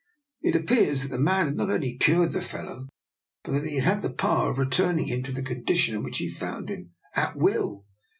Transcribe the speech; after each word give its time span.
It 0.41 0.55
appears 0.55 1.03
that 1.03 1.07
the 1.09 1.19
man 1.19 1.45
had 1.45 1.55
not 1.57 1.69
only 1.69 1.95
cured 1.95 2.31
the 2.31 2.41
fellow, 2.41 2.87
but 3.43 3.51
that 3.51 3.67
he 3.67 3.75
had 3.75 4.01
the 4.01 4.11
power 4.11 4.49
of 4.49 4.57
returning 4.57 5.05
him 5.05 5.21
to 5.21 5.31
the 5.31 5.43
condition 5.43 5.93
in 5.93 6.01
which 6.01 6.17
he 6.17 6.27
found 6.27 6.69
him, 6.69 6.93
at 7.15 7.35
will. 7.35 7.85